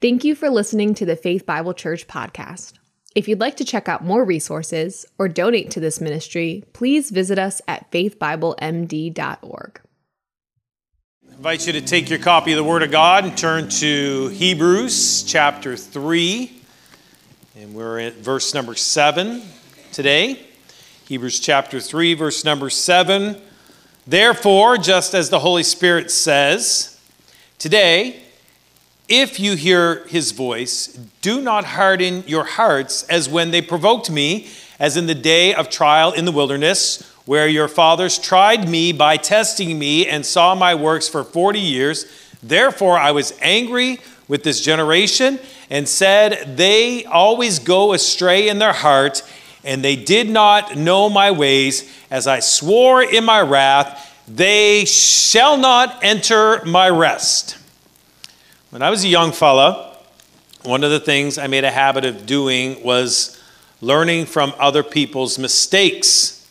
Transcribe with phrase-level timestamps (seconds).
[0.00, 2.72] Thank you for listening to the Faith Bible Church podcast.
[3.14, 7.38] If you'd like to check out more resources or donate to this ministry, please visit
[7.38, 9.80] us at faithbiblemd.org.
[11.28, 14.28] I invite you to take your copy of the Word of God and turn to
[14.28, 16.62] Hebrews chapter 3.
[17.56, 19.42] And we're at verse number 7
[19.92, 20.46] today.
[21.08, 23.38] Hebrews chapter 3, verse number 7.
[24.06, 26.98] Therefore, just as the Holy Spirit says,
[27.58, 28.22] today,
[29.10, 30.86] if you hear his voice,
[31.20, 35.68] do not harden your hearts as when they provoked me, as in the day of
[35.68, 40.76] trial in the wilderness, where your fathers tried me by testing me and saw my
[40.76, 42.06] works for 40 years.
[42.40, 48.72] Therefore, I was angry with this generation and said, They always go astray in their
[48.72, 49.22] heart,
[49.64, 51.92] and they did not know my ways.
[52.12, 57.56] As I swore in my wrath, they shall not enter my rest.
[58.70, 59.96] When I was a young fella,
[60.62, 63.36] one of the things I made a habit of doing was
[63.80, 66.48] learning from other people's mistakes.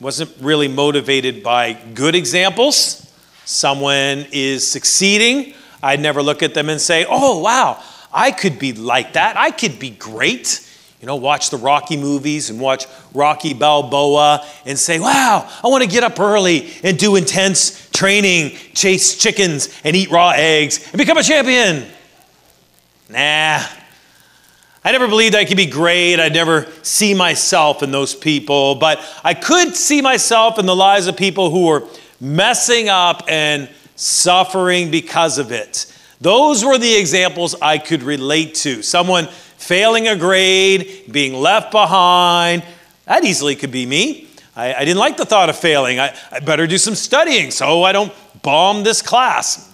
[0.00, 3.12] Wasn't really motivated by good examples.
[3.46, 8.72] Someone is succeeding, I'd never look at them and say, "Oh, wow, I could be
[8.72, 9.36] like that.
[9.36, 10.64] I could be great."
[11.00, 15.82] You know, watch the Rocky movies and watch Rocky Balboa and say, wow, I want
[15.82, 20.96] to get up early and do intense training, chase chickens and eat raw eggs and
[20.96, 21.86] become a champion.
[23.10, 23.62] Nah.
[24.82, 26.18] I never believed I could be great.
[26.18, 31.08] I'd never see myself in those people, but I could see myself in the lives
[31.08, 31.86] of people who were
[32.18, 35.84] messing up and suffering because of it.
[36.22, 38.82] Those were the examples I could relate to.
[38.82, 39.26] Someone
[39.58, 42.64] failing a grade, being left behind.
[43.04, 44.29] That easily could be me.
[44.56, 45.98] I, I didn't like the thought of failing.
[46.00, 48.12] I, I better do some studying so I don't
[48.42, 49.72] bomb this class.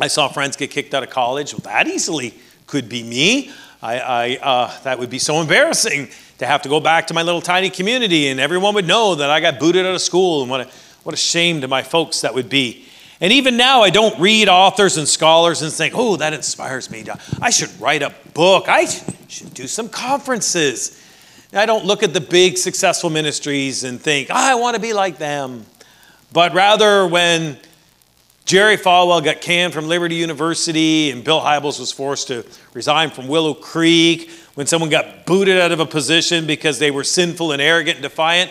[0.00, 1.52] I saw friends get kicked out of college.
[1.52, 2.34] Well, that easily
[2.66, 3.50] could be me.
[3.82, 6.08] I, I uh, that would be so embarrassing
[6.38, 9.30] to have to go back to my little tiny community and everyone would know that
[9.30, 10.70] I got booted out of school and what a,
[11.02, 12.86] what a shame to my folks that would be.
[13.20, 17.04] And even now, I don't read authors and scholars and think, oh, that inspires me.
[17.42, 18.68] I should write a book.
[18.68, 18.86] I
[19.26, 21.04] should do some conferences.
[21.52, 24.92] I don't look at the big successful ministries and think, oh, I want to be
[24.92, 25.64] like them.
[26.30, 27.56] But rather, when
[28.44, 32.44] Jerry Falwell got canned from Liberty University and Bill Hybels was forced to
[32.74, 37.04] resign from Willow Creek, when someone got booted out of a position because they were
[37.04, 38.50] sinful and arrogant and defiant,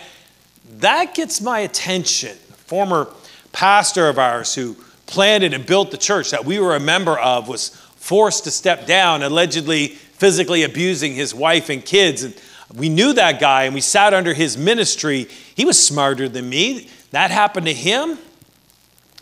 [0.79, 2.35] that gets my attention.
[2.35, 3.09] Former
[3.51, 4.75] pastor of ours who
[5.05, 8.87] planted and built the church that we were a member of was forced to step
[8.87, 12.23] down, allegedly physically abusing his wife and kids.
[12.23, 12.33] And
[12.73, 15.27] we knew that guy and we sat under his ministry.
[15.55, 16.89] He was smarter than me.
[17.11, 18.17] That happened to him.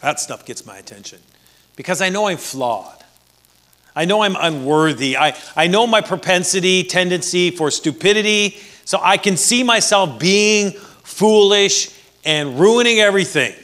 [0.01, 1.19] That stuff gets my attention
[1.75, 3.03] because I know I'm flawed.
[3.95, 5.15] I know I'm unworthy.
[5.15, 8.57] I, I know my propensity, tendency for stupidity.
[8.83, 11.91] So I can see myself being foolish
[12.25, 13.55] and ruining everything.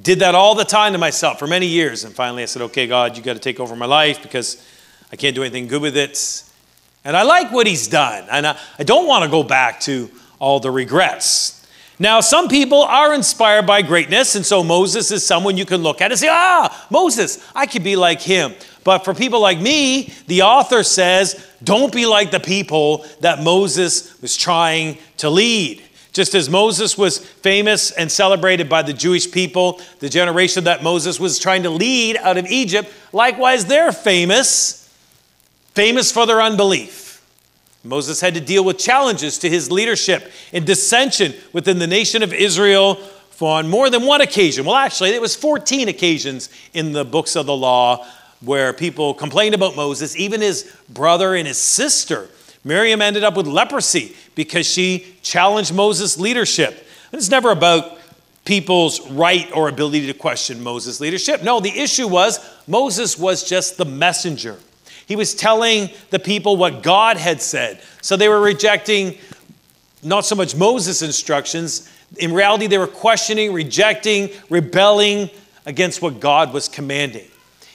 [0.00, 2.04] Did that all the time to myself for many years.
[2.04, 4.64] And finally I said, okay, God, you got to take over my life because
[5.10, 6.44] I can't do anything good with it.
[7.04, 8.26] And I like what he's done.
[8.30, 11.66] And I, don't want to go back to all the regrets.
[11.98, 16.00] Now, some people are inspired by greatness, and so Moses is someone you can look
[16.00, 18.54] at and say, ah, Moses, I could be like him.
[18.82, 24.20] But for people like me, the author says, don't be like the people that Moses
[24.20, 25.82] was trying to lead.
[26.12, 31.18] Just as Moses was famous and celebrated by the Jewish people, the generation that Moses
[31.18, 34.81] was trying to lead out of Egypt, likewise they're famous,
[35.74, 37.24] famous for their unbelief.
[37.84, 42.32] Moses had to deal with challenges to his leadership and dissension within the nation of
[42.32, 42.94] Israel
[43.30, 44.64] For on more than one occasion.
[44.64, 48.06] Well, actually, it was 14 occasions in the books of the law
[48.40, 52.28] where people complained about Moses, even his brother and his sister
[52.64, 56.86] Miriam ended up with leprosy because she challenged Moses' leadership.
[57.10, 57.98] And it's never about
[58.44, 61.42] people's right or ability to question Moses' leadership.
[61.42, 64.58] No, the issue was Moses was just the messenger.
[65.06, 67.80] He was telling the people what God had said.
[68.00, 69.18] So they were rejecting
[70.02, 71.90] not so much Moses' instructions.
[72.18, 75.30] In reality, they were questioning, rejecting, rebelling
[75.66, 77.26] against what God was commanding.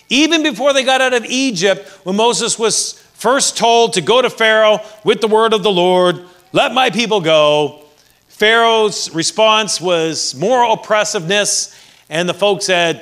[0.10, 4.30] Even before they got out of Egypt, when Moses was first told to go to
[4.30, 6.24] Pharaoh with the word of the Lord,
[6.54, 7.84] let my people go.
[8.28, 11.76] Pharaoh's response was more oppressiveness,
[12.10, 13.02] and the folks said,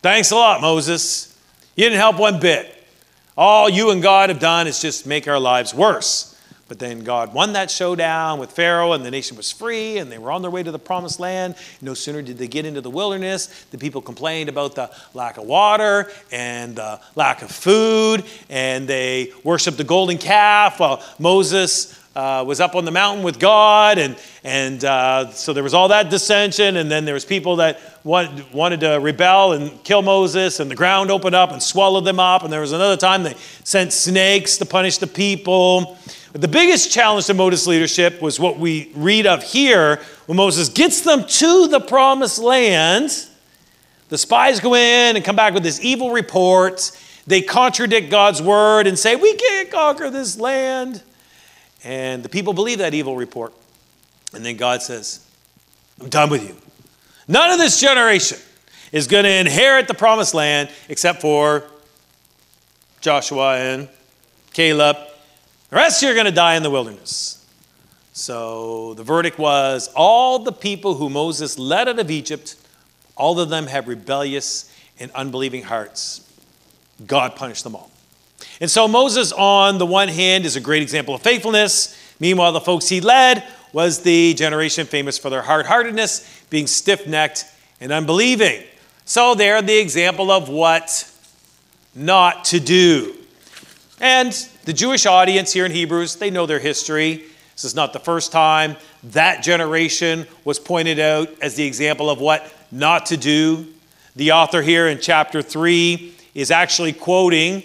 [0.00, 1.36] Thanks a lot, Moses.
[1.74, 2.77] You didn't help one bit.
[3.38, 6.36] All you and God have done is just make our lives worse.
[6.66, 10.18] But then God won that showdown with Pharaoh, and the nation was free, and they
[10.18, 11.54] were on their way to the promised land.
[11.80, 15.44] No sooner did they get into the wilderness, the people complained about the lack of
[15.44, 22.42] water and the lack of food, and they worshiped the golden calf while Moses uh,
[22.42, 26.10] was up on the mountain with God, and, and uh, so there was all that
[26.10, 30.68] dissension, and then there was people that want, wanted to rebel and kill Moses, and
[30.68, 33.92] the ground opened up and swallowed them up, and there was another time they sent
[33.92, 35.96] snakes to punish the people.
[36.32, 40.68] But the biggest challenge to Moses' leadership was what we read of here when Moses
[40.68, 43.28] gets them to the promised land.
[44.08, 46.90] The spies go in and come back with this evil report.
[47.28, 51.04] They contradict God's word and say, We can't conquer this land.
[51.84, 53.52] And the people believe that evil report.
[54.34, 55.24] And then God says,
[56.00, 56.56] I'm done with you.
[57.26, 58.38] None of this generation
[58.92, 61.64] is going to inherit the promised land except for
[63.00, 63.88] Joshua and
[64.52, 64.96] Caleb
[65.70, 67.46] the rest of you are going to die in the wilderness.
[68.14, 72.56] So the verdict was all the people who Moses led out of Egypt,
[73.16, 76.24] all of them have rebellious and unbelieving hearts.
[77.06, 77.90] God punished them all.
[78.60, 81.96] And so Moses, on the one hand, is a great example of faithfulness.
[82.18, 87.06] Meanwhile, the folks he led was the generation famous for their hard heartedness, being stiff
[87.06, 87.44] necked
[87.80, 88.64] and unbelieving.
[89.04, 91.10] So they're the example of what
[91.94, 93.14] not to do.
[94.00, 94.32] And
[94.64, 97.24] the Jewish audience here in Hebrews, they know their history.
[97.54, 102.20] This is not the first time that generation was pointed out as the example of
[102.20, 103.66] what not to do.
[104.16, 107.62] The author here in chapter 3 is actually quoting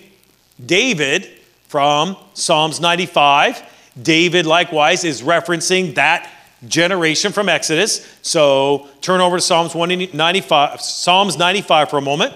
[0.64, 1.30] David
[1.68, 3.64] from Psalms 95.
[4.02, 6.30] David, likewise, is referencing that
[6.68, 8.08] generation from Exodus.
[8.22, 12.34] So turn over to Psalms 95, Psalms 95 for a moment,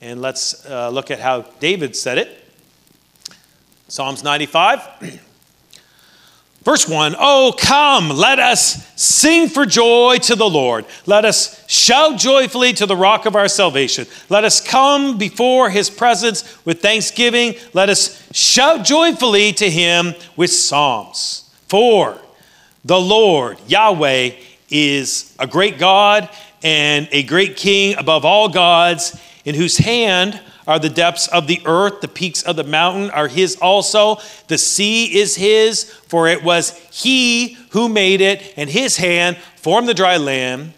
[0.00, 2.44] and let's uh, look at how David said it.
[3.88, 5.20] Psalms 95.
[6.62, 10.84] Verse 1 Oh, come, let us sing for joy to the Lord.
[11.06, 14.06] Let us shout joyfully to the rock of our salvation.
[14.28, 17.54] Let us come before his presence with thanksgiving.
[17.72, 21.50] Let us shout joyfully to him with psalms.
[21.68, 22.18] For
[22.84, 24.30] the Lord, Yahweh,
[24.70, 26.28] is a great God
[26.62, 31.62] and a great king above all gods, in whose hand are the depths of the
[31.64, 34.18] earth, the peaks of the mountain are his also.
[34.48, 39.88] The sea is his, for it was he who made it, and his hand formed
[39.88, 40.74] the dry land.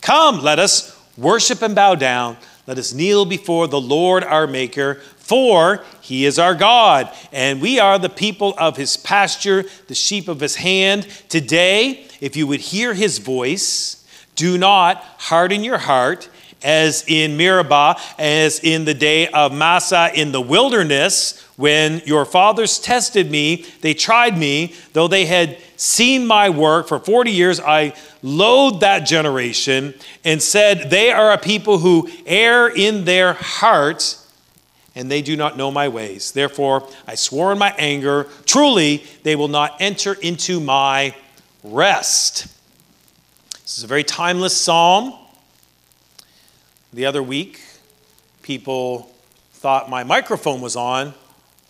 [0.00, 2.36] Come, let us worship and bow down.
[2.68, 7.80] Let us kneel before the Lord our Maker, for he is our God, and we
[7.80, 11.02] are the people of his pasture, the sheep of his hand.
[11.28, 14.06] Today, if you would hear his voice,
[14.36, 16.28] do not harden your heart
[16.62, 22.78] as in Meribah, as in the day of Massah in the wilderness, when your fathers
[22.78, 27.94] tested me, they tried me, though they had seen my work for 40 years, I
[28.22, 29.94] loathed that generation
[30.24, 34.30] and said, They are a people who err in their hearts,
[34.94, 36.32] and they do not know my ways.
[36.32, 41.14] Therefore, I swore in my anger, truly, they will not enter into my
[41.62, 42.46] rest.
[43.62, 45.14] This is a very timeless psalm.
[46.96, 47.60] The other week,
[48.40, 49.10] people
[49.52, 51.12] thought my microphone was on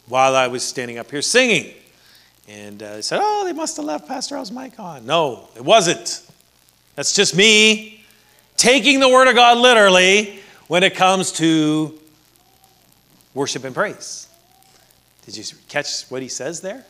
[0.06, 1.74] while I was standing up here singing.
[2.46, 5.04] And uh, they said, Oh, they must have left Pastor Al's mic on.
[5.04, 6.24] No, it wasn't.
[6.94, 8.04] That's just me
[8.56, 10.38] taking the Word of God literally
[10.68, 11.98] when it comes to
[13.34, 14.28] worship and praise.
[15.24, 16.84] Did you catch what he says there?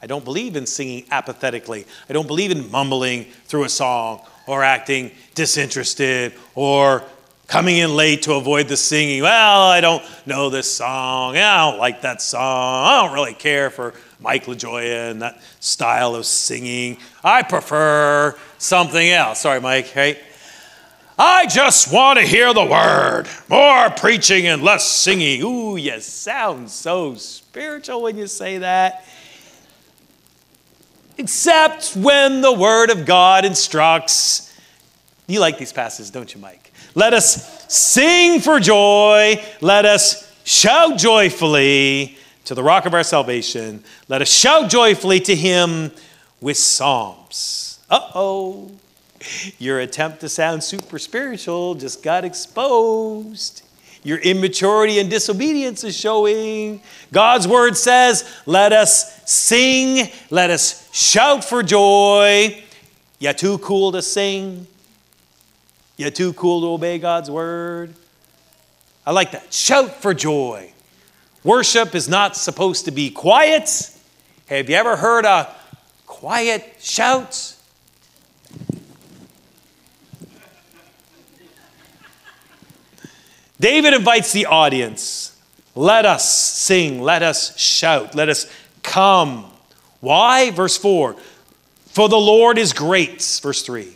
[0.00, 1.86] I don't believe in singing apathetically.
[2.08, 7.02] I don't believe in mumbling through a song or acting disinterested or
[7.46, 9.22] coming in late to avoid the singing.
[9.22, 11.36] Well, I don't know this song.
[11.36, 12.86] I don't like that song.
[12.86, 16.98] I don't really care for Mike LaJoya and that style of singing.
[17.22, 19.40] I prefer something else.
[19.40, 20.18] Sorry, Mike, right?
[21.18, 23.26] I just want to hear the word.
[23.48, 25.42] More preaching and less singing.
[25.42, 29.04] Ooh, you sound so spiritual when you say that.
[31.16, 34.52] Except when the word of God instructs.
[35.28, 36.63] You like these passages, don't you, Mike?
[36.94, 39.42] Let us sing for joy.
[39.60, 43.82] Let us shout joyfully to the rock of our salvation.
[44.08, 45.90] Let us shout joyfully to him
[46.40, 47.80] with psalms.
[47.90, 48.70] Uh oh.
[49.58, 53.62] Your attempt to sound super spiritual just got exposed.
[54.02, 56.82] Your immaturity and disobedience is showing.
[57.10, 62.62] God's word says, Let us sing, let us shout for joy.
[63.18, 64.66] You are too cool to sing?
[65.96, 67.94] You too cool to obey God's word?
[69.06, 69.52] I like that.
[69.52, 70.72] Shout for joy.
[71.44, 73.90] Worship is not supposed to be quiet,
[74.46, 75.54] Have you ever heard a
[76.06, 77.54] quiet shout?
[83.60, 85.38] David invites the audience.
[85.74, 88.50] Let us sing, let us shout, let us
[88.82, 89.50] come.
[90.00, 90.50] Why?
[90.50, 91.16] Verse 4
[91.86, 93.22] For the Lord is great.
[93.42, 93.94] Verse 3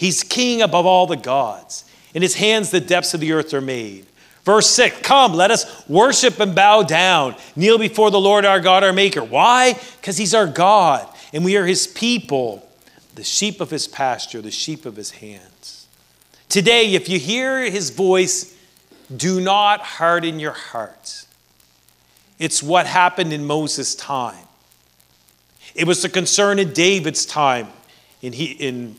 [0.00, 1.84] He's king above all the gods.
[2.14, 4.06] In his hands the depths of the earth are made.
[4.44, 8.82] Verse 6 Come, let us worship and bow down, kneel before the Lord our God,
[8.82, 9.22] our Maker.
[9.22, 9.74] Why?
[10.00, 12.66] Because he's our God, and we are his people,
[13.14, 15.86] the sheep of his pasture, the sheep of his hands.
[16.48, 18.56] Today, if you hear his voice,
[19.14, 21.26] do not harden your hearts.
[22.38, 24.46] It's what happened in Moses' time.
[25.74, 27.68] It was the concern in David's time
[28.22, 28.96] in, he, in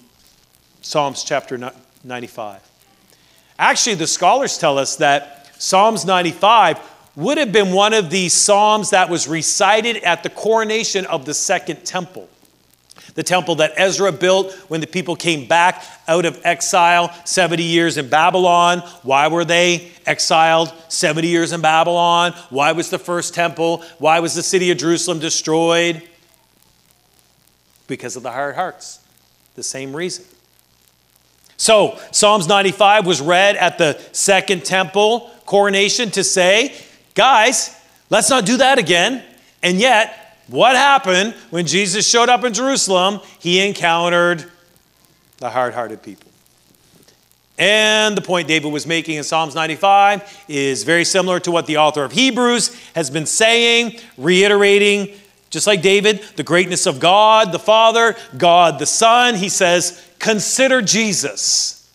[0.82, 1.72] Psalms chapter
[2.04, 2.62] 95.
[3.60, 6.80] Actually, the scholars tell us that Psalms 95
[7.16, 11.36] would have been one of the Psalms that was recited at the coronation of the
[11.36, 12.28] Second Temple.
[13.14, 17.98] The temple that Ezra built when the people came back out of exile 70 years
[17.98, 18.80] in Babylon.
[19.04, 22.32] Why were they exiled 70 years in Babylon?
[22.50, 23.84] Why was the first temple?
[24.00, 26.02] Why was the city of Jerusalem destroyed?
[27.88, 29.00] Because of the hard hearts.
[29.56, 30.24] The same reason.
[31.62, 36.76] So, Psalms 95 was read at the second temple coronation to say,
[37.14, 39.24] guys, let's not do that again.
[39.62, 43.20] And yet, what happened when Jesus showed up in Jerusalem?
[43.38, 44.52] He encountered
[45.38, 46.32] the hard hearted people.
[47.60, 51.78] And the point David was making in Psalms 95 is very similar to what the
[51.78, 55.16] author of Hebrews has been saying, reiterating,
[55.52, 59.36] just like David, the greatness of God the Father, God the Son.
[59.36, 61.90] He says, Consider Jesus.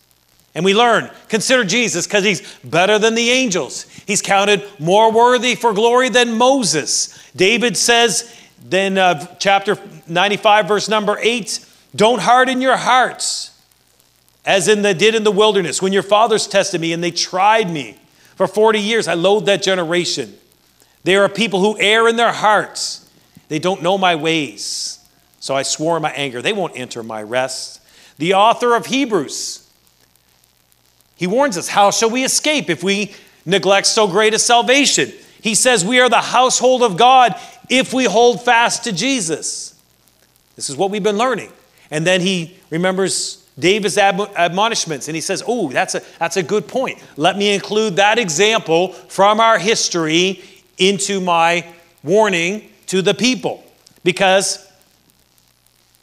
[0.53, 3.83] And we learn, consider Jesus because he's better than the angels.
[4.05, 7.31] He's counted more worthy for glory than Moses.
[7.35, 11.65] David says, then uh, chapter 95, verse number 8,
[11.95, 13.57] don't harden your hearts
[14.45, 17.69] as in the did in the wilderness when your fathers tested me and they tried
[17.69, 17.97] me.
[18.35, 20.35] For 40 years, I loathed that generation.
[21.05, 23.09] They are people who err in their hearts.
[23.47, 24.99] They don't know my ways.
[25.39, 27.77] So I swore in my anger, they won't enter my rest
[28.17, 29.67] the author of Hebrews.
[31.15, 33.13] He warns us how shall we escape if we
[33.45, 35.11] neglect so great a salvation?
[35.41, 37.35] He says we are the household of God
[37.69, 39.79] if we hold fast to Jesus.
[40.55, 41.51] This is what we've been learning.
[41.91, 46.67] And then he remembers David's admonishments and he says, Oh, that's a, that's a good
[46.67, 47.03] point.
[47.15, 50.43] Let me include that example from our history
[50.77, 51.65] into my
[52.03, 53.63] warning to the people
[54.03, 54.65] because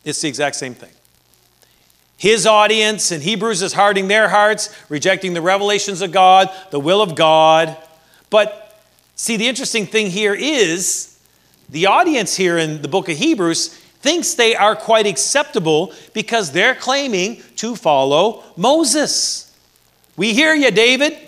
[0.04, 0.90] it's the exact same thing.
[2.24, 7.02] His audience in Hebrews is hardening their hearts, rejecting the revelations of God, the will
[7.02, 7.76] of God.
[8.30, 8.80] But
[9.14, 11.18] see, the interesting thing here is
[11.68, 16.74] the audience here in the book of Hebrews thinks they are quite acceptable because they're
[16.74, 19.54] claiming to follow Moses.
[20.16, 21.18] We hear you, David.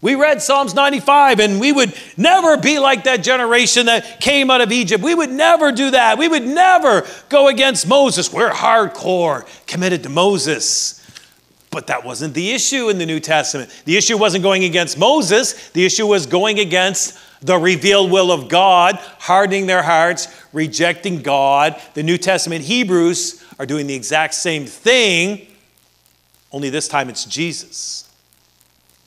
[0.00, 4.60] We read Psalms 95 and we would never be like that generation that came out
[4.60, 5.02] of Egypt.
[5.02, 6.18] We would never do that.
[6.18, 8.32] We would never go against Moses.
[8.32, 10.94] We're hardcore committed to Moses.
[11.70, 13.70] But that wasn't the issue in the New Testament.
[13.84, 18.48] The issue wasn't going against Moses, the issue was going against the revealed will of
[18.48, 21.80] God, hardening their hearts, rejecting God.
[21.94, 25.46] The New Testament Hebrews are doing the exact same thing,
[26.50, 28.07] only this time it's Jesus.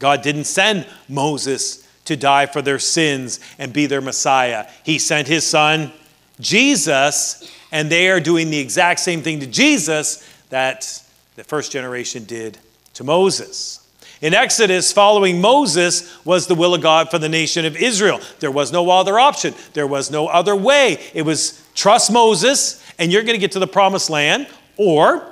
[0.01, 4.67] God didn't send Moses to die for their sins and be their Messiah.
[4.83, 5.91] He sent his son,
[6.39, 11.03] Jesus, and they are doing the exact same thing to Jesus that
[11.35, 12.57] the first generation did
[12.95, 13.87] to Moses.
[14.21, 18.19] In Exodus, following Moses was the will of God for the nation of Israel.
[18.39, 20.97] There was no other option, there was no other way.
[21.13, 25.31] It was trust Moses, and you're going to get to the promised land, or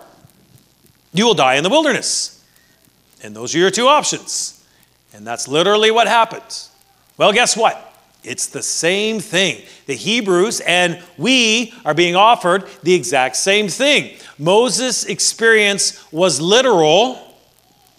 [1.11, 2.43] you will die in the wilderness.
[3.23, 4.58] And those are your two options.
[5.13, 6.69] And that's literally what happens.
[7.17, 7.85] Well, guess what?
[8.23, 9.63] It's the same thing.
[9.85, 14.17] The Hebrews and we are being offered the exact same thing.
[14.37, 17.35] Moses' experience was literal.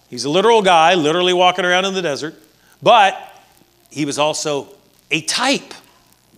[0.09, 2.35] He's a literal guy, literally walking around in the desert,
[2.83, 3.19] but
[3.89, 4.67] he was also
[5.09, 5.73] a type.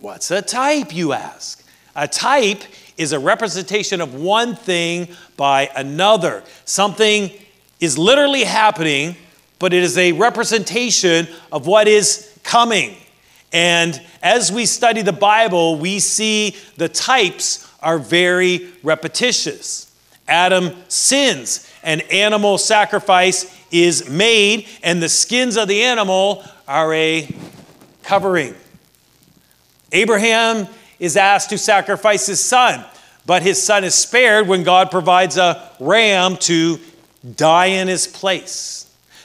[0.00, 1.64] What's a type, you ask?
[1.94, 2.62] A type
[2.96, 6.42] is a representation of one thing by another.
[6.64, 7.30] Something
[7.80, 9.16] is literally happening
[9.64, 12.94] but it is a representation of what is coming.
[13.50, 19.90] And as we study the Bible, we see the types are very repetitious.
[20.28, 27.34] Adam sins, an animal sacrifice is made, and the skins of the animal are a
[28.02, 28.54] covering.
[29.92, 30.68] Abraham
[30.98, 32.84] is asked to sacrifice his son,
[33.24, 36.78] but his son is spared when God provides a ram to
[37.34, 38.84] die in his place.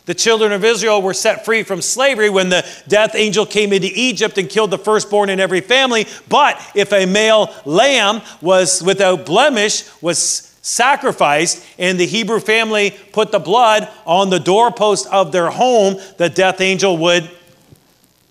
[0.09, 3.91] The children of Israel were set free from slavery when the death angel came into
[3.93, 6.07] Egypt and killed the firstborn in every family.
[6.27, 10.17] But if a male lamb was without blemish, was
[10.63, 16.27] sacrificed, and the Hebrew family put the blood on the doorpost of their home, the
[16.27, 17.29] death angel would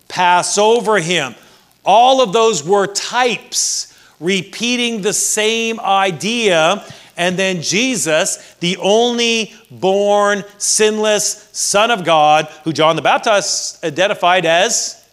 [0.09, 1.37] pass over him.
[1.85, 6.85] All of those were types repeating the same idea
[7.19, 14.47] and then Jesus, the only born, sinless Son of God, who John the Baptist identified
[14.47, 15.05] as,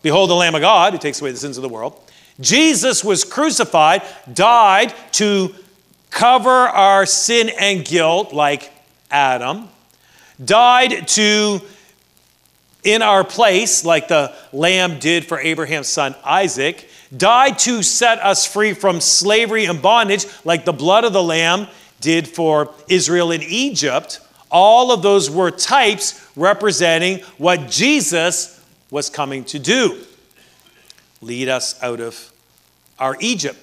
[0.00, 2.00] Behold the Lamb of God who takes away the sins of the world.
[2.40, 5.54] Jesus was crucified, died to
[6.10, 8.72] cover our sin and guilt like
[9.10, 9.68] Adam,
[10.42, 11.60] died to
[12.84, 18.46] in our place like the lamb did for Abraham's son Isaac, died to set us
[18.46, 21.66] free from slavery and bondage, like the blood of the Lamb
[22.00, 24.20] did for Israel in Egypt.
[24.50, 30.04] All of those were types representing what Jesus was coming to do
[31.20, 32.32] lead us out of
[32.98, 33.58] our Egypt.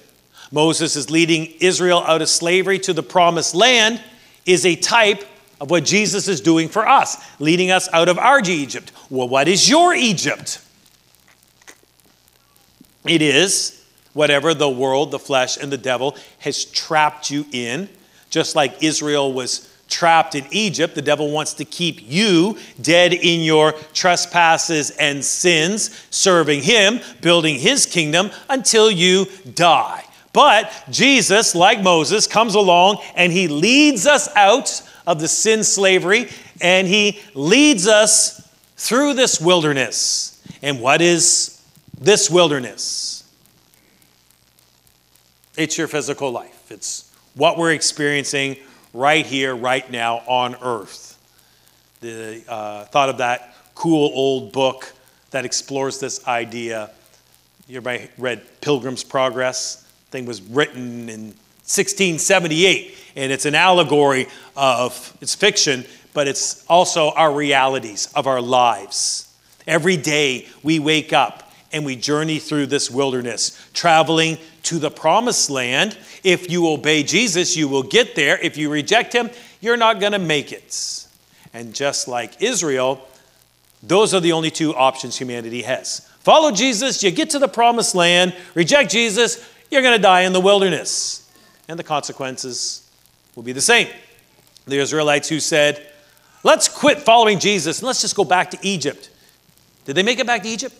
[0.52, 4.00] Moses is leading Israel out of slavery to the promised land,
[4.44, 5.24] is a type
[5.60, 8.92] of what Jesus is doing for us, leading us out of our Egypt.
[9.10, 10.60] Well, what is your Egypt?
[13.08, 17.88] It is whatever the world, the flesh, and the devil has trapped you in.
[18.30, 23.42] Just like Israel was trapped in Egypt, the devil wants to keep you dead in
[23.42, 30.04] your trespasses and sins, serving him, building his kingdom until you die.
[30.32, 36.28] But Jesus, like Moses, comes along and he leads us out of the sin slavery
[36.60, 38.46] and he leads us
[38.76, 40.42] through this wilderness.
[40.62, 41.55] And what is
[41.98, 43.24] this wilderness.
[45.56, 46.70] It's your physical life.
[46.70, 48.56] It's what we're experiencing
[48.92, 51.18] right here, right now on earth.
[52.00, 54.92] The uh, thought of that cool old book
[55.30, 56.90] that explores this idea.
[57.68, 59.86] You ever read Pilgrim's Progress?
[60.10, 61.26] thing was written in
[61.66, 68.40] 1678, and it's an allegory of it's fiction, but it's also our realities of our
[68.40, 69.34] lives.
[69.66, 75.50] Every day we wake up and we journey through this wilderness, traveling to the promised
[75.50, 75.96] land.
[76.24, 78.38] If you obey Jesus, you will get there.
[78.38, 81.06] If you reject him, you're not going to make it.
[81.52, 83.06] And just like Israel,
[83.82, 86.00] those are the only two options humanity has.
[86.20, 88.34] Follow Jesus, you get to the promised land.
[88.54, 91.30] Reject Jesus, you're going to die in the wilderness.
[91.68, 92.88] And the consequences
[93.34, 93.88] will be the same.
[94.66, 95.86] The Israelites who said,
[96.42, 99.10] Let's quit following Jesus and let's just go back to Egypt.
[99.84, 100.74] Did they make it back to Egypt?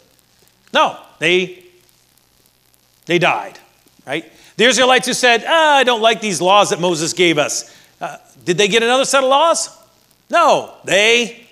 [0.73, 1.65] No, they,
[3.07, 3.59] they died,
[4.07, 4.31] right?
[4.57, 7.75] The Israelites who said, ah, I don't like these laws that Moses gave us.
[8.01, 9.71] Uh, did they get another set of laws?
[10.31, 11.47] No, they,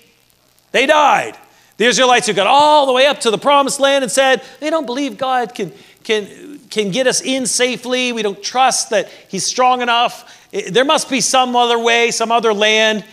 [0.71, 1.37] they died.
[1.77, 4.69] The Israelites who got all the way up to the promised land and said, they
[4.69, 5.71] don't believe God can,
[6.03, 8.11] can, can get us in safely.
[8.11, 10.49] We don't trust that He's strong enough.
[10.51, 13.03] There must be some other way, some other land.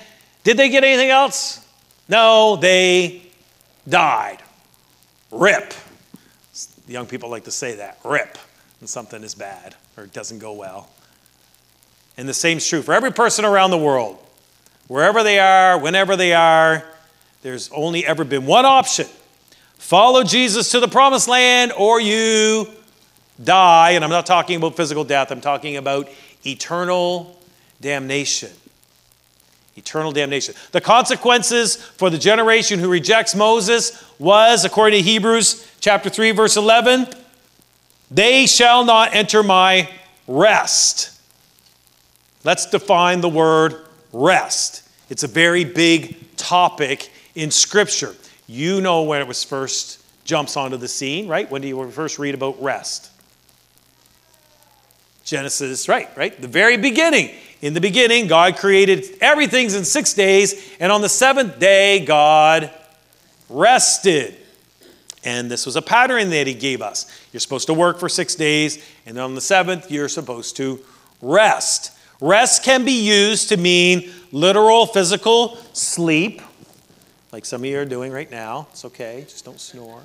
[0.45, 1.67] Did they get anything else?
[2.09, 3.23] No, they
[3.89, 4.39] died.
[5.31, 5.75] Rip.
[6.87, 8.39] The young people like to say that rip
[8.81, 10.89] when something is bad or it doesn't go well.
[12.17, 14.19] And the same is true for every person around the world.
[14.89, 16.85] Wherever they are, whenever they are,
[17.43, 19.07] there's only ever been one option
[19.83, 22.69] follow Jesus to the promised land or you
[23.43, 23.91] die.
[23.91, 26.09] And I'm not talking about physical death, I'm talking about
[26.47, 27.39] eternal
[27.81, 28.51] damnation.
[29.77, 30.55] Eternal damnation.
[30.73, 36.57] The consequences for the generation who rejects Moses was, according to Hebrews chapter 3, verse
[36.57, 37.09] 11,
[38.11, 39.91] they shall not enter my
[40.29, 41.21] rest.
[42.45, 43.75] Let's define the word
[44.13, 44.89] rest.
[45.11, 48.15] It's a very big topic in Scripture.
[48.47, 51.51] You know when it was first jumps onto the scene, right?
[51.51, 53.11] When do you first read about rest?
[55.25, 56.41] Genesis, right, right?
[56.41, 57.31] The very beginning.
[57.61, 62.71] In the beginning, God created everything's in six days, and on the seventh day, God
[63.49, 64.37] rested.
[65.25, 67.07] And this was a pattern that he gave us.
[67.33, 70.81] You're supposed to work for six days, and on the seventh, you're supposed to
[71.21, 71.93] rest.
[72.21, 76.43] Rest can be used to mean literal physical sleep,
[77.33, 78.67] like some of you are doing right now.
[78.73, 80.03] It's okay, just don't snore.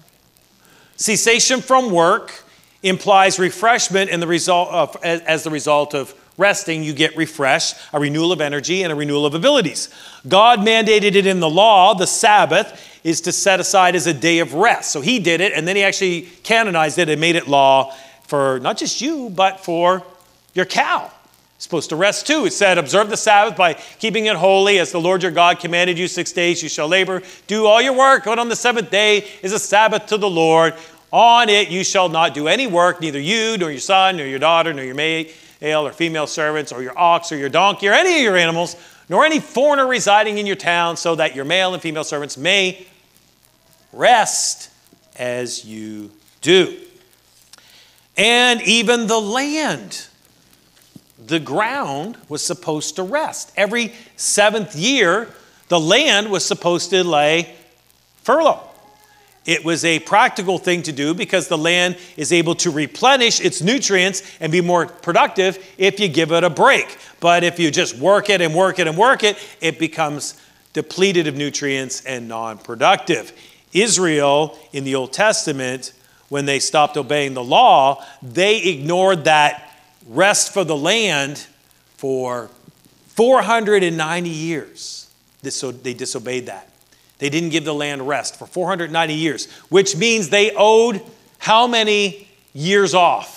[0.96, 2.44] Cessation from work
[2.84, 8.00] implies refreshment in the result of, as the result of resting, you get refreshed, a
[8.00, 9.90] renewal of energy, and a renewal of abilities.
[10.28, 14.39] God mandated it in the law, the Sabbath, is to set aside as a day
[14.39, 14.91] of rest.
[14.91, 18.60] So he did it, and then he actually canonized it and made it law for
[18.60, 20.04] not just you, but for
[20.54, 21.10] your cow.
[21.56, 22.46] It's supposed to rest too.
[22.46, 25.98] It said, Observe the Sabbath by keeping it holy, as the Lord your God commanded
[25.98, 26.62] you six days.
[26.62, 30.08] You shall labor, do all your work, but on the seventh day is a Sabbath
[30.08, 30.74] to the Lord.
[31.10, 34.38] On it you shall not do any work, neither you, nor your son, nor your
[34.38, 38.17] daughter, nor your male or female servants, or your ox, or your donkey, or any
[38.17, 38.76] of your animals,
[39.08, 42.86] nor any foreigner residing in your town, so that your male and female servants may
[43.91, 44.69] rest
[45.15, 46.78] as you do.
[48.15, 50.08] And even the land,
[51.23, 53.52] the ground was supposed to rest.
[53.56, 55.30] Every seventh year,
[55.69, 57.54] the land was supposed to lay
[58.23, 58.63] furlough.
[59.45, 63.62] It was a practical thing to do because the land is able to replenish its
[63.62, 66.97] nutrients and be more productive if you give it a break.
[67.21, 70.41] But if you just work it and work it and work it, it becomes
[70.73, 73.32] depleted of nutrients and non productive.
[73.82, 75.94] Israel in the Old Testament,
[76.30, 79.74] when they stopped obeying the law, they ignored that
[80.08, 81.46] rest for the land
[81.96, 82.50] for
[83.10, 85.10] 490 years.
[85.44, 86.70] So they disobeyed that.
[87.20, 91.02] They didn't give the land rest for 490 years, which means they owed
[91.40, 93.36] how many years off?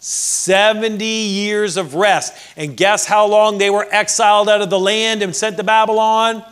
[0.00, 2.34] 70 years of rest.
[2.56, 6.44] And guess how long they were exiled out of the land and sent to Babylon?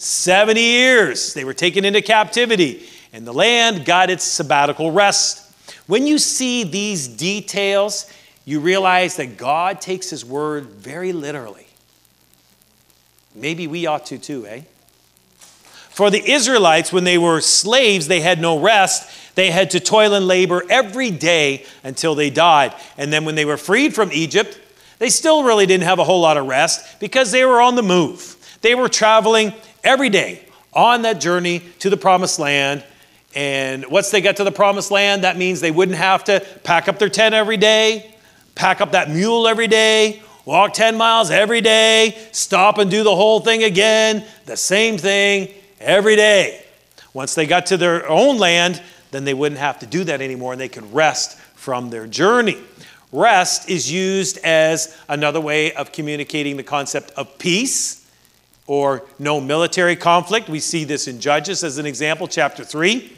[0.00, 1.34] 70 years.
[1.34, 5.54] They were taken into captivity, and the land got its sabbatical rest.
[5.86, 8.10] When you see these details,
[8.46, 11.66] you realize that God takes His word very literally.
[13.34, 14.62] Maybe we ought to too, eh?
[15.90, 19.34] For the Israelites, when they were slaves, they had no rest.
[19.34, 22.74] They had to toil and labor every day until they died.
[22.96, 24.58] And then when they were freed from Egypt,
[24.98, 27.82] they still really didn't have a whole lot of rest because they were on the
[27.82, 28.38] move.
[28.62, 29.52] They were traveling
[29.84, 32.84] every day on that journey to the promised land.
[33.34, 36.88] And once they got to the promised land, that means they wouldn't have to pack
[36.88, 38.14] up their tent every day,
[38.54, 43.14] pack up that mule every day, walk 10 miles every day, stop and do the
[43.14, 45.48] whole thing again, the same thing
[45.80, 46.64] every day.
[47.12, 50.52] Once they got to their own land, then they wouldn't have to do that anymore
[50.52, 52.56] and they could rest from their journey.
[53.12, 57.99] Rest is used as another way of communicating the concept of peace
[58.70, 60.48] or no military conflict.
[60.48, 63.12] We see this in Judges as an example, chapter 3.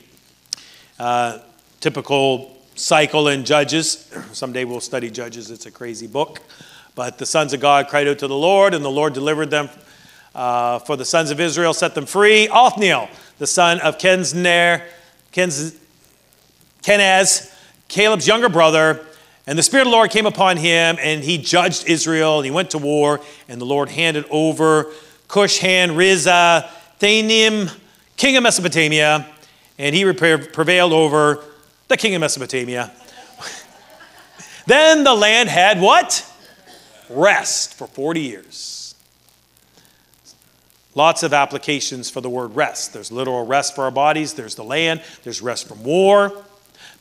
[0.99, 1.41] Uh,
[1.79, 4.11] typical cycle in Judges.
[4.33, 6.41] Someday we'll study Judges, it's a crazy book.
[6.95, 9.69] But the sons of God cried out to the Lord, and the Lord delivered them.
[10.35, 12.49] Uh, for the sons of Israel set them free.
[12.49, 14.83] Othniel, the son of Kenzner,
[15.35, 15.77] Kenz,
[16.83, 17.55] Kenaz,
[17.88, 19.05] Caleb's younger brother,
[19.47, 22.51] and the Spirit of the Lord came upon him, and he judged Israel, and he
[22.51, 24.91] went to war, and the Lord handed over
[25.33, 26.68] Cushan, Rizah,
[27.01, 27.75] Thanim,
[28.18, 29.27] king of Mesopotamia,
[29.79, 31.42] and he prevailed over
[31.88, 32.92] the king of Mesopotamia.
[34.66, 36.31] then the land had what?
[37.09, 38.95] Rest for 40 years.
[40.95, 42.92] Lots of applications for the word rest.
[42.92, 46.45] There's literal rest for our bodies, there's the land, there's rest from war.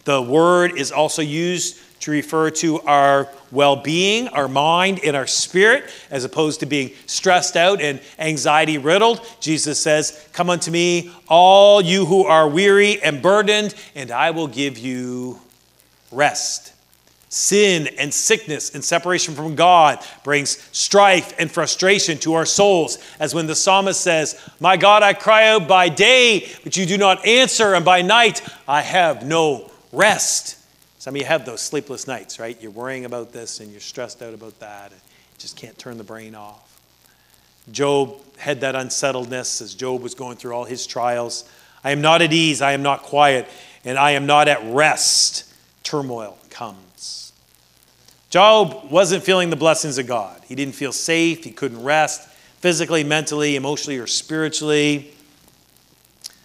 [0.06, 5.28] The word is also used to refer to our well being, our mind, and our
[5.28, 9.22] spirit, as opposed to being stressed out and anxiety riddled.
[9.40, 14.48] Jesus says, Come unto me, all you who are weary and burdened, and I will
[14.48, 15.40] give you
[16.12, 16.74] rest.
[17.30, 22.98] Sin and sickness and separation from God brings strife and frustration to our souls.
[23.22, 26.98] As when the psalmist says, My God, I cry out by day, but you do
[26.98, 30.58] not answer, and by night I have no rest.
[31.02, 32.56] Some of you have those sleepless nights, right?
[32.62, 34.92] You're worrying about this and you're stressed out about that.
[34.92, 36.80] And you just can't turn the brain off.
[37.72, 41.50] Job had that unsettledness as Job was going through all his trials.
[41.84, 43.48] I am not at ease, I am not quiet,
[43.84, 45.52] and I am not at rest.
[45.82, 47.34] Turmoil comes.
[48.30, 50.40] Job wasn't feeling the blessings of God.
[50.46, 55.12] He didn't feel safe, he couldn't rest physically, mentally, emotionally, or spiritually.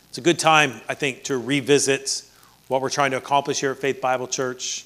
[0.09, 2.23] It's a good time, I think, to revisit
[2.69, 4.85] what we're trying to accomplish here at Faith Bible Church.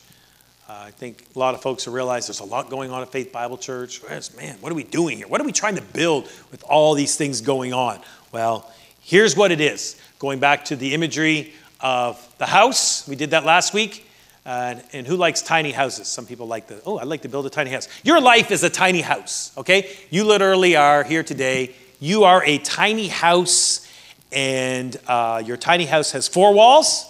[0.68, 3.10] Uh, I think a lot of folks have realized there's a lot going on at
[3.10, 4.02] Faith Bible Church.
[4.08, 5.26] Yes, Man, what are we doing here?
[5.26, 8.00] What are we trying to build with all these things going on?
[8.32, 10.00] Well, here's what it is.
[10.18, 14.06] Going back to the imagery of the house, we did that last week.
[14.44, 16.06] Uh, and who likes tiny houses?
[16.06, 17.88] Some people like the, oh, I'd like to build a tiny house.
[18.02, 19.90] Your life is a tiny house, okay?
[20.10, 21.74] You literally are here today.
[21.98, 23.86] You are a tiny house,
[24.32, 27.09] and uh, your tiny house has four walls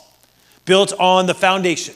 [0.70, 1.92] built on the foundation.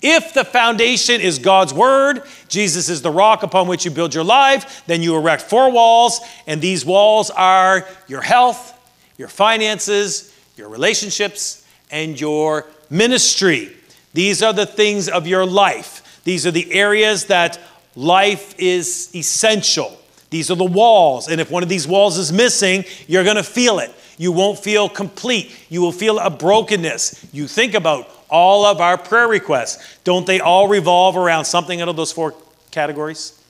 [0.00, 4.24] If the foundation is God's word, Jesus is the rock upon which you build your
[4.24, 8.72] life, then you erect four walls, and these walls are your health,
[9.18, 13.70] your finances, your relationships, and your ministry.
[14.14, 16.22] These are the things of your life.
[16.24, 17.60] These are the areas that
[17.94, 20.00] life is essential.
[20.30, 21.28] These are the walls.
[21.28, 23.94] And if one of these walls is missing, you're going to feel it.
[24.20, 25.50] You won't feel complete.
[25.70, 27.26] You will feel a brokenness.
[27.32, 29.98] You think about all of our prayer requests.
[30.04, 32.34] Don't they all revolve around something out of those four
[32.70, 33.42] categories?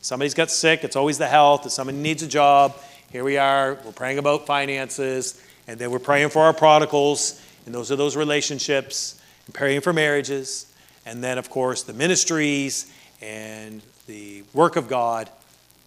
[0.00, 1.66] Somebody's got sick, it's always the health.
[1.66, 2.76] If somebody needs a job,
[3.10, 3.76] here we are.
[3.84, 5.42] We're praying about finances.
[5.66, 7.44] And then we're praying for our prodigals.
[7.66, 9.20] And those are those relationships.
[9.46, 10.72] And praying for marriages.
[11.04, 15.28] And then, of course, the ministries and the work of God.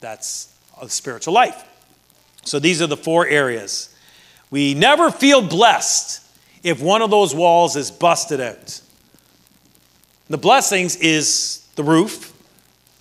[0.01, 1.63] That's a spiritual life.
[2.43, 3.94] So these are the four areas.
[4.51, 6.21] We never feel blessed
[6.63, 8.81] if one of those walls is busted out.
[10.29, 12.33] The blessings is the roof,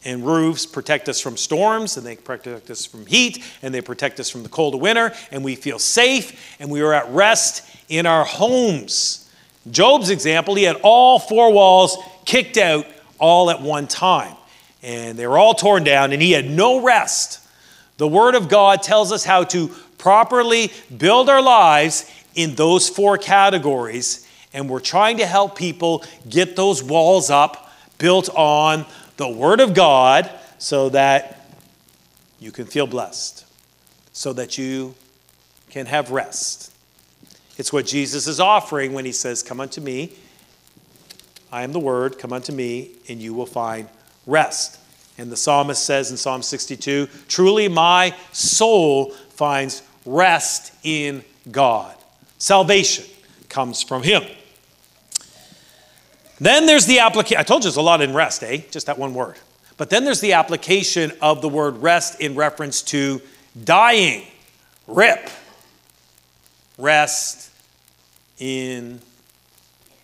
[0.05, 4.21] and roofs protect us from storms, and they protect us from heat, and they protect
[4.21, 7.67] us from the cold of winter, and we feel safe, and we are at rest
[7.89, 9.31] in our homes.
[9.71, 12.87] Job's example, he had all four walls kicked out
[13.19, 14.37] all at one time,
[14.83, 17.41] and they were all torn down, and he had no rest.
[17.97, 19.71] The Word of God tells us how to
[20.05, 26.57] properly build our lives in those four categories, and we're trying to help people get
[26.57, 28.85] those walls up, built on
[29.17, 31.49] the Word of God, so that
[32.39, 33.47] you can feel blessed,
[34.13, 34.95] so that you
[35.71, 36.71] can have rest.
[37.57, 40.13] It's what Jesus is offering when he says, Come unto me.
[41.51, 42.19] I am the Word.
[42.19, 43.89] Come unto me, and you will find
[44.27, 44.79] rest.
[45.17, 51.95] And the psalmist says in Psalm 62 Truly my soul finds rest in God.
[52.39, 53.05] Salvation
[53.49, 54.23] comes from Him.
[56.41, 57.39] Then there's the application.
[57.39, 58.63] I told you there's a lot in rest, eh?
[58.71, 59.37] Just that one word.
[59.77, 63.21] But then there's the application of the word rest in reference to
[63.65, 64.27] dying.
[64.87, 65.31] Rip.
[66.77, 67.51] Rest
[68.39, 69.01] in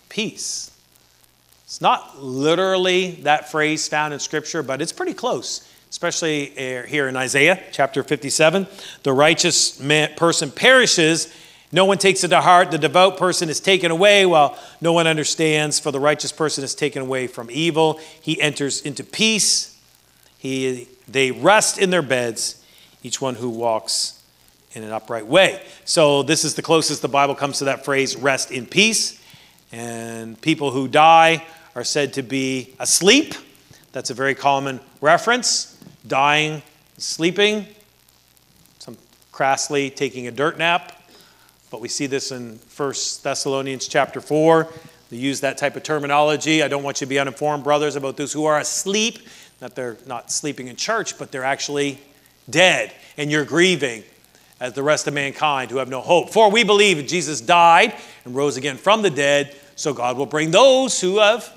[0.08, 0.70] peace.
[1.64, 7.08] It's not literally that phrase found in Scripture, but it's pretty close, especially eh, here
[7.08, 8.66] in Isaiah chapter 57.
[9.02, 11.32] The righteous man, person perishes
[11.72, 12.72] no one takes it to heart.
[12.72, 16.74] The devout person is taken away while no one understands, for the righteous person is
[16.74, 18.00] taken away from evil.
[18.20, 19.78] He enters into peace.
[20.38, 22.64] He, they rest in their beds,
[23.02, 24.20] each one who walks
[24.72, 25.62] in an upright way.
[25.84, 29.20] So, this is the closest the Bible comes to that phrase rest in peace.
[29.70, 31.44] And people who die
[31.76, 33.34] are said to be asleep.
[33.92, 35.69] That's a very common reference.
[36.06, 36.62] Dying,
[36.98, 37.66] sleeping,
[38.78, 38.96] some
[39.32, 41.00] crassly taking a dirt nap.
[41.70, 44.68] But we see this in 1 Thessalonians chapter 4.
[45.10, 46.62] They use that type of terminology.
[46.62, 49.18] I don't want you to be uninformed, brothers, about those who are asleep.
[49.60, 51.98] That they're not sleeping in church, but they're actually
[52.48, 52.92] dead.
[53.16, 54.04] And you're grieving
[54.58, 56.30] as the rest of mankind who have no hope.
[56.30, 60.50] For we believe Jesus died and rose again from the dead, so God will bring
[60.50, 61.52] those who have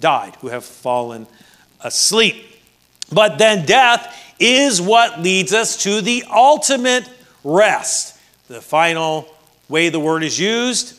[0.00, 1.26] died, who have fallen
[1.80, 2.44] asleep.
[3.12, 7.08] But then death is what leads us to the ultimate
[7.42, 9.28] rest, the final
[9.68, 10.98] way the word is used,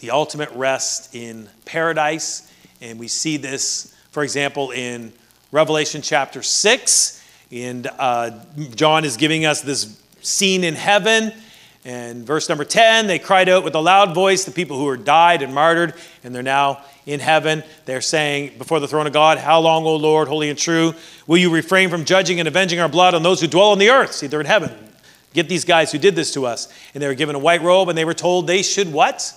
[0.00, 2.50] the ultimate rest in paradise.
[2.80, 5.12] And we see this, for example, in
[5.52, 7.22] Revelation chapter 6.
[7.52, 8.30] And uh,
[8.74, 11.32] John is giving us this scene in heaven.
[11.84, 14.96] And verse number 10, they cried out with a loud voice, the people who were
[14.96, 15.92] died and martyred,
[16.22, 17.62] and they're now in heaven.
[17.84, 20.94] They're saying before the throne of God, How long, O Lord, holy and true,
[21.26, 23.90] will you refrain from judging and avenging our blood on those who dwell on the
[23.90, 24.12] earth?
[24.12, 24.72] See, they're in heaven.
[25.34, 26.72] Get these guys who did this to us.
[26.94, 29.34] And they were given a white robe and they were told they should what?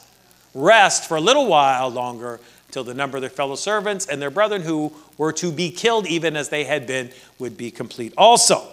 [0.53, 2.39] Rest for a little while longer
[2.71, 6.05] till the number of their fellow servants and their brethren who were to be killed
[6.07, 8.67] even as they had been would be complete also.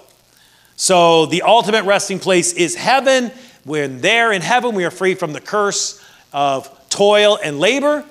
[0.77, 3.31] So the ultimate resting place is heaven.
[3.65, 8.05] When there in heaven, we are free from the curse of toil and labor.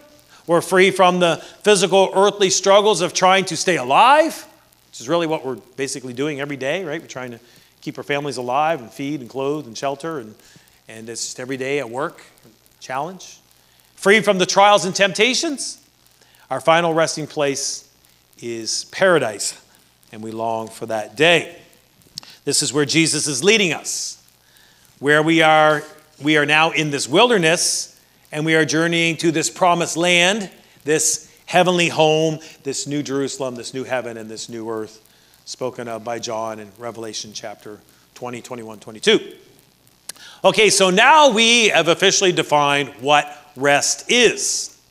[0.48, 4.46] We're free from the physical earthly struggles of trying to stay alive,
[4.90, 7.02] which is really what we're basically doing every day, right?
[7.02, 7.40] We're trying to
[7.82, 10.20] keep our families alive and feed and clothe and shelter.
[10.20, 10.36] And,
[10.88, 12.24] and it's just every day at work,
[12.80, 13.40] challenge.
[13.96, 15.80] Free from the trials and temptations.
[16.50, 17.90] Our final resting place
[18.42, 19.60] is paradise,
[20.12, 21.58] and we long for that day.
[22.44, 24.23] This is where Jesus is leading us,
[25.04, 25.84] where we are,
[26.22, 28.00] we are now in this wilderness,
[28.32, 30.50] and we are journeying to this promised land,
[30.86, 35.02] this heavenly home, this new Jerusalem, this new heaven, and this new earth
[35.44, 37.82] spoken of by John in Revelation chapter
[38.16, 39.34] 20, 21, 22.
[40.46, 44.82] Okay, so now we have officially defined what rest is.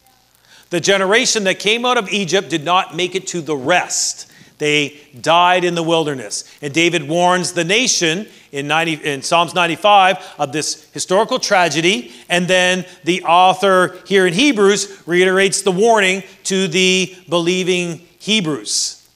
[0.68, 4.30] The generation that came out of Egypt did not make it to the rest.
[4.58, 6.44] They died in the wilderness.
[6.60, 12.46] And David warns the nation in, 90, in Psalms 95 of this historical tragedy, and
[12.46, 19.08] then the author here in Hebrews reiterates the warning to the believing Hebrews.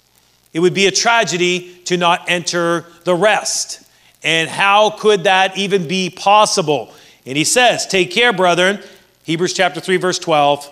[0.54, 3.84] It would be a tragedy to not enter the rest.
[4.22, 6.92] And how could that even be possible?
[7.26, 8.80] And he says, Take care, brethren,
[9.24, 10.70] Hebrews chapter 3, verse 12,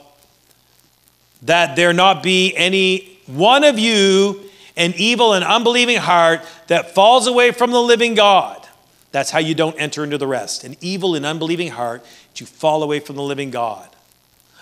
[1.43, 4.41] that there not be any one of you
[4.77, 8.67] an evil and unbelieving heart that falls away from the living God.
[9.13, 10.65] That's how you don't enter into the rest.
[10.65, 12.05] An evil and unbelieving heart
[12.37, 13.89] you fall away from the living God.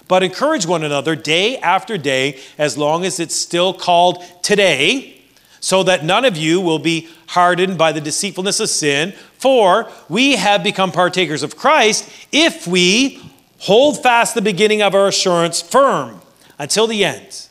[0.08, 5.22] But encourage one another day after day, as long as it's still called today,
[5.60, 9.12] so that none of you will be hardened by the deceitfulness of sin.
[9.38, 13.22] For we have become partakers of Christ if we
[13.58, 16.20] hold fast the beginning of our assurance firm
[16.58, 17.48] until the end.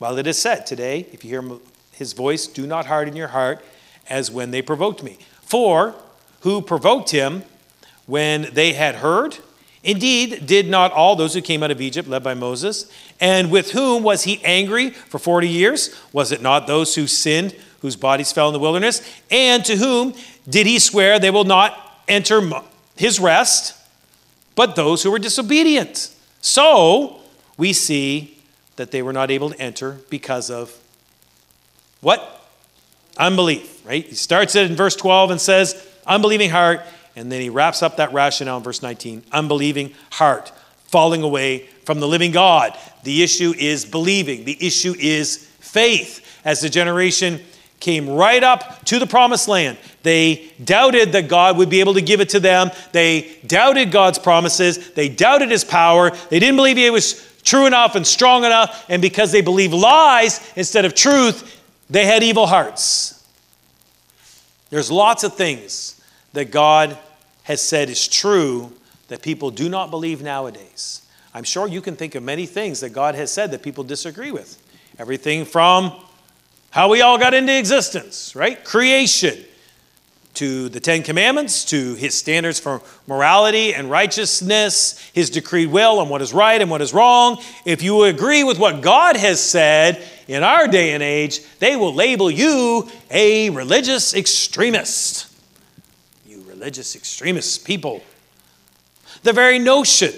[0.00, 1.58] Well, it is said today, if you hear
[1.90, 3.64] his voice, do not harden your heart
[4.08, 5.18] as when they provoked me.
[5.42, 5.94] For
[6.40, 7.42] who provoked him
[8.06, 9.38] when they had heard?
[9.82, 12.90] Indeed, did not all those who came out of Egypt, led by Moses?
[13.20, 16.00] And with whom was he angry for 40 years?
[16.12, 19.02] Was it not those who sinned, whose bodies fell in the wilderness?
[19.32, 20.14] And to whom
[20.48, 22.40] did he swear they will not enter
[22.96, 23.74] his rest,
[24.54, 26.14] but those who were disobedient?
[26.40, 27.20] So
[27.56, 28.37] we see
[28.78, 30.76] that they were not able to enter because of
[32.00, 32.42] what?
[33.16, 34.04] Unbelief, right?
[34.04, 36.80] He starts it in verse 12 and says, unbelieving heart
[37.18, 40.52] and then he wraps up that rationale in verse 19 unbelieving heart,
[40.86, 42.78] falling away from the living God.
[43.02, 46.24] The issue is believing, the issue is faith.
[46.44, 47.40] As the generation
[47.80, 52.00] came right up to the promised land, they doubted that God would be able to
[52.00, 52.70] give it to them.
[52.92, 54.92] They doubted God's promises.
[54.92, 56.10] They doubted his power.
[56.30, 57.14] They didn't believe he was
[57.48, 58.84] true enough and strong enough.
[58.88, 63.26] And because they believed lies instead of truth, they had evil hearts.
[64.70, 66.00] There's lots of things
[66.34, 66.98] that God
[67.44, 68.72] has said is true
[69.08, 71.02] that people do not believe nowadays.
[71.32, 74.30] I'm sure you can think of many things that God has said that people disagree
[74.30, 74.62] with.
[74.98, 75.92] Everything from
[76.70, 78.62] how we all got into existence, right?
[78.64, 79.38] Creation,
[80.38, 86.08] to the Ten Commandments, to his standards for morality and righteousness, his decreed will on
[86.08, 87.42] what is right and what is wrong.
[87.64, 91.92] If you agree with what God has said in our day and age, they will
[91.92, 95.26] label you a religious extremist
[96.24, 98.00] You religious extremist people.
[99.24, 100.12] The very notion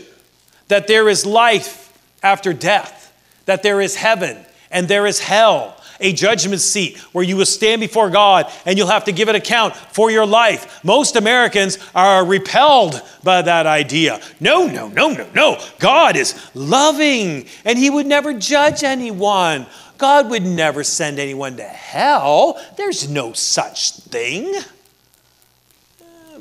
[0.69, 3.11] that there is life after death,
[3.47, 7.81] that there is heaven and there is hell, a judgment seat where you will stand
[7.81, 10.83] before God and you'll have to give an account for your life.
[10.85, 14.21] Most Americans are repelled by that idea.
[14.41, 15.65] No, no, no, no, no.
[15.79, 19.67] God is loving and He would never judge anyone.
[19.99, 22.61] God would never send anyone to hell.
[22.77, 24.55] There's no such thing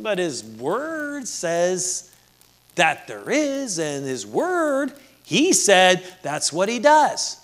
[0.01, 2.11] but his word says
[2.75, 4.93] that there is, and his word,
[5.23, 7.38] he said that's what he does.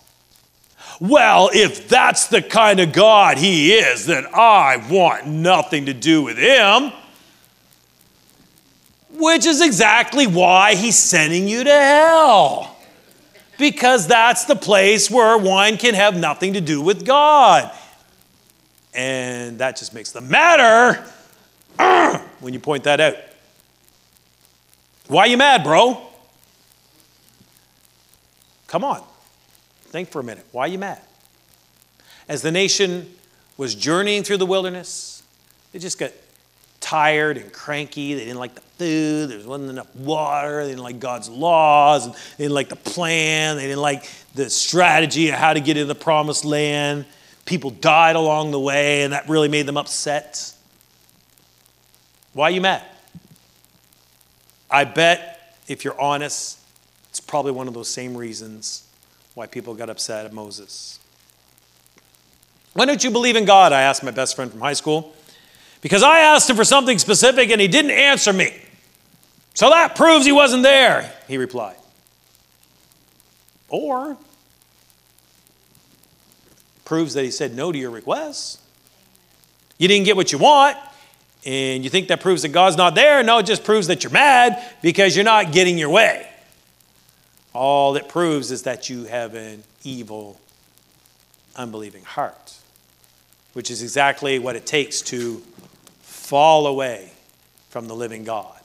[1.00, 6.24] Well, if that's the kind of God he is, then I want nothing to do
[6.24, 6.92] with him.
[9.12, 12.78] Which is exactly why he's sending you to hell.
[13.58, 17.72] Because that's the place where one can have nothing to do with God.
[18.94, 21.06] And that just makes the matter
[21.78, 23.16] uh, when you point that out.
[25.08, 26.02] Why are you mad, bro?
[28.68, 29.04] Come on.
[29.96, 30.46] Think for a minute.
[30.52, 31.00] Why are you mad?
[32.28, 33.10] As the nation
[33.56, 35.24] was journeying through the wilderness,
[35.72, 36.12] they just got
[36.82, 38.14] tired and cranky.
[38.14, 39.30] They didn't like the food.
[39.30, 40.64] There wasn't enough water.
[40.64, 42.08] They didn't like God's laws.
[42.12, 43.56] They didn't like the plan.
[43.56, 47.06] They didn't like the strategy of how to get into the promised land.
[47.46, 50.54] People died along the way, and that really made them upset.
[52.34, 52.84] Why are you mad?
[54.70, 56.60] I bet if you're honest,
[57.12, 58.85] it's probably one of those same reasons
[59.36, 61.00] why people got upset at Moses.
[62.74, 63.72] Why don't you believe in God?
[63.72, 65.14] I asked my best friend from high school.
[65.82, 68.60] Because I asked him for something specific and he didn't answer me.
[69.54, 71.78] So that proves he wasn't there, he replied.
[73.70, 74.18] Or
[76.84, 78.60] proves that he said no to your request.
[79.78, 80.78] You didn't get what you want,
[81.46, 83.24] and you think that proves that God's not there?
[83.24, 86.28] No, it just proves that you're mad because you're not getting your way.
[87.56, 90.38] All it proves is that you have an evil,
[91.56, 92.54] unbelieving heart,
[93.54, 95.42] which is exactly what it takes to
[96.02, 97.14] fall away
[97.70, 98.60] from the living God.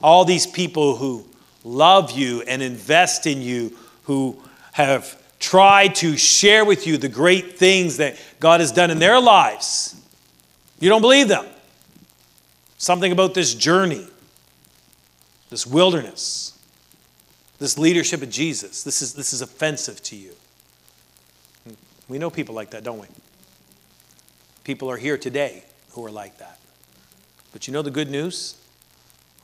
[0.00, 1.26] All these people who
[1.64, 7.58] love you and invest in you, who have tried to share with you the great
[7.58, 10.00] things that God has done in their lives,
[10.78, 11.44] you don't believe them.
[12.78, 14.06] Something about this journey,
[15.50, 16.56] this wilderness,
[17.60, 18.82] this leadership of Jesus.
[18.82, 20.32] This is, this is offensive to you.
[22.08, 23.06] We know people like that, don't we?
[24.64, 26.58] People are here today who are like that.
[27.52, 28.56] But you know the good news?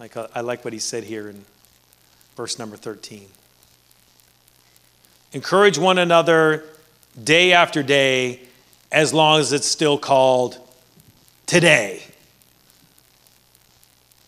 [0.00, 1.44] Like uh, I like what he said here in
[2.36, 3.26] verse number 13.
[5.32, 6.64] Encourage one another
[7.22, 8.40] day after day
[8.90, 10.58] as long as it's still called
[11.46, 12.02] today.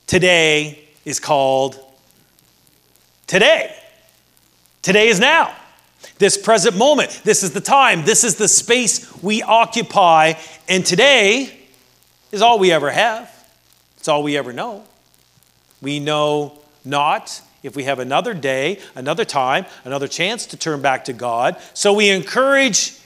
[0.07, 1.79] Today is called
[3.29, 3.73] today.
[4.83, 5.55] Today is now.
[6.19, 7.21] This present moment.
[7.23, 8.05] This is the time.
[8.05, 10.35] This is the space we occupy.
[10.69, 11.57] And today
[12.33, 13.33] is all we ever have.
[13.97, 14.85] It's all we ever know.
[15.81, 21.05] We know not if we have another day, another time, another chance to turn back
[21.05, 21.57] to God.
[21.75, 22.99] So we encourage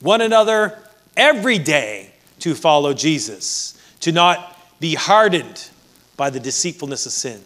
[0.00, 0.78] one another
[1.16, 2.10] every day
[2.40, 5.70] to follow Jesus, to not be hardened
[6.16, 7.40] by the deceitfulness of sin.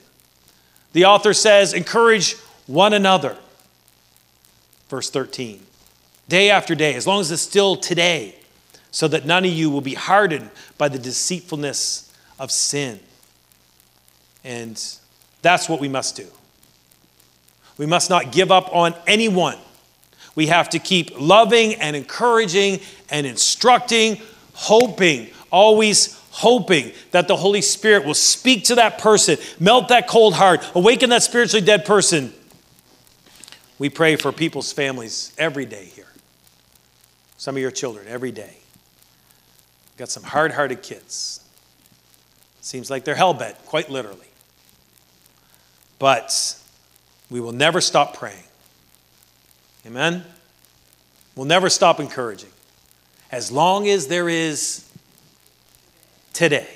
[0.93, 2.37] The author says, encourage
[2.67, 3.37] one another.
[4.89, 5.61] Verse 13.
[6.29, 8.35] Day after day, as long as it's still today,
[8.91, 13.01] so that none of you will be hardened by the deceitfulness of sin.
[14.45, 14.83] And
[15.43, 16.27] that's what we must do.
[17.77, 19.59] We must not give up on anyone.
[20.35, 22.81] We have to keep loving and encouraging
[23.11, 24.21] and instructing,
[24.55, 30.35] hoping, always hoping that the Holy Spirit will speak to that person, melt that cold
[30.35, 32.33] heart, awaken that spiritually dead person.
[33.77, 36.07] We pray for people's families every day here.
[37.39, 38.57] Some of your children every day.
[39.97, 41.45] Got some hard hearted kids.
[42.61, 44.29] Seems like they're hell bent, quite literally.
[45.99, 46.57] But
[47.31, 48.45] we will never stop praying.
[49.85, 50.25] Amen?
[51.35, 52.51] We'll never stop encouraging.
[53.33, 54.88] As long as there is
[56.33, 56.69] today.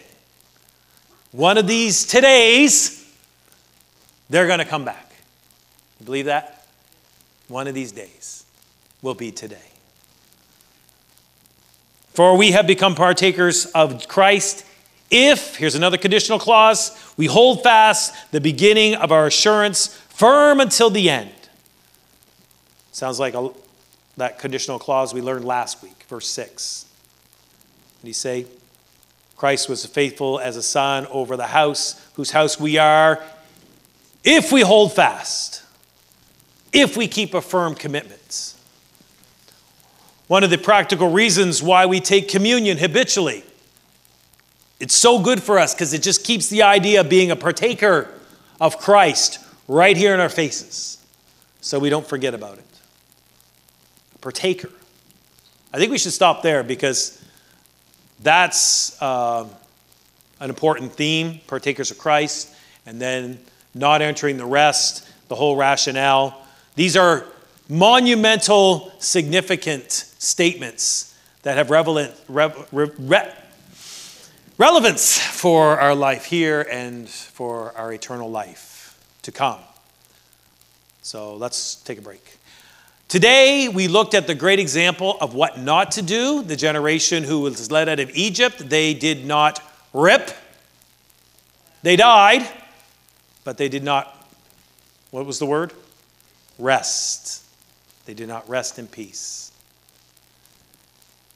[1.32, 3.10] One of these todays,
[4.28, 5.12] they're going to come back.
[6.00, 6.66] You believe that?
[7.48, 8.44] One of these days
[9.00, 9.56] will be today.
[12.14, 14.66] For we have become partakers of Christ
[15.12, 20.88] if, here's another conditional clause, we hold fast the beginning of our assurance firm until
[20.88, 21.30] the end.
[22.92, 23.50] Sounds like a,
[24.16, 26.86] that conditional clause we learned last week, verse 6.
[28.00, 28.46] And he say,
[29.42, 33.20] Christ was faithful as a son over the house, whose house we are,
[34.22, 35.64] if we hold fast,
[36.72, 38.54] if we keep a firm commitment.
[40.28, 43.42] One of the practical reasons why we take communion habitually
[44.78, 48.08] it's so good for us because it just keeps the idea of being a partaker
[48.60, 51.04] of Christ right here in our faces
[51.60, 52.80] so we don't forget about it.
[54.14, 54.70] A partaker.
[55.72, 57.21] I think we should stop there because
[58.22, 59.46] that's uh,
[60.40, 62.54] an important theme partakers of Christ,
[62.86, 63.38] and then
[63.74, 66.40] not entering the rest, the whole rationale.
[66.74, 67.26] These are
[67.68, 73.28] monumental, significant statements that have relevant, re, re,
[74.58, 79.58] relevance for our life here and for our eternal life to come.
[81.02, 82.38] So let's take a break.
[83.12, 86.42] Today, we looked at the great example of what not to do.
[86.42, 90.30] The generation who was led out of Egypt, they did not rip.
[91.82, 92.48] They died,
[93.44, 94.26] but they did not,
[95.10, 95.74] what was the word?
[96.58, 97.44] Rest.
[98.06, 99.52] They did not rest in peace.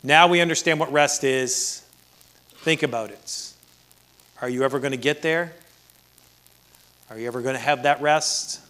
[0.03, 1.85] Now we understand what rest is
[2.61, 3.53] Think about it.
[4.41, 5.53] Are you ever going to get there?
[7.11, 8.62] Are you ever going to have that rest?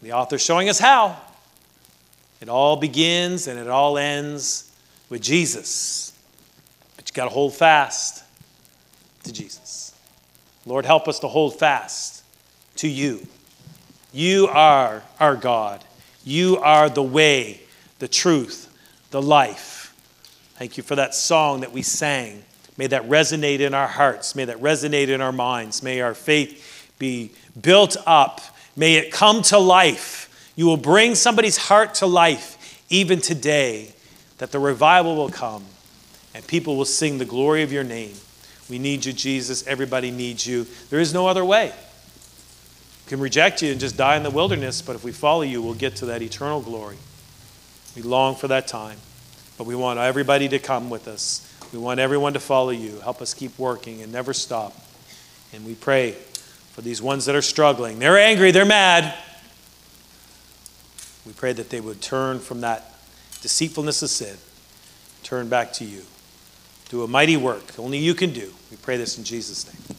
[0.00, 1.20] The author's showing us how.
[2.40, 4.70] It all begins and it all ends
[5.08, 6.12] with Jesus.
[6.96, 8.24] But you got to hold fast
[9.24, 9.94] to Jesus.
[10.64, 12.24] Lord, help us to hold fast
[12.76, 13.26] to you.
[14.12, 15.84] You are our God.
[16.24, 17.60] You are the way,
[17.98, 18.72] the truth,
[19.10, 19.94] the life.
[20.56, 22.42] Thank you for that song that we sang
[22.76, 24.34] May that resonate in our hearts.
[24.34, 25.82] May that resonate in our minds.
[25.82, 28.40] May our faith be built up.
[28.76, 30.25] May it come to life.
[30.56, 33.92] You will bring somebody's heart to life even today,
[34.38, 35.64] that the revival will come
[36.34, 38.14] and people will sing the glory of your name.
[38.68, 39.66] We need you, Jesus.
[39.66, 40.66] Everybody needs you.
[40.90, 41.72] There is no other way.
[43.04, 45.62] We can reject you and just die in the wilderness, but if we follow you,
[45.62, 46.96] we'll get to that eternal glory.
[47.94, 48.98] We long for that time,
[49.56, 51.42] but we want everybody to come with us.
[51.72, 53.00] We want everyone to follow you.
[53.00, 54.74] Help us keep working and never stop.
[55.52, 56.12] And we pray
[56.72, 57.98] for these ones that are struggling.
[57.98, 59.14] They're angry, they're mad.
[61.26, 62.94] We pray that they would turn from that
[63.42, 64.36] deceitfulness of sin,
[65.22, 66.02] turn back to you.
[66.88, 68.52] Do a mighty work only you can do.
[68.70, 69.98] We pray this in Jesus' name.